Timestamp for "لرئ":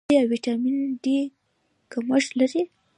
2.39-2.61